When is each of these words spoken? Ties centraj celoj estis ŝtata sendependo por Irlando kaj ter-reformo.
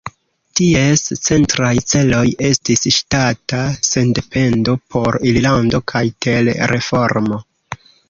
Ties 0.59 1.03
centraj 1.27 1.73
celoj 1.91 2.23
estis 2.49 2.87
ŝtata 2.97 3.61
sendependo 3.91 4.77
por 4.97 5.21
Irlando 5.35 5.87
kaj 5.95 6.07
ter-reformo. 6.27 7.45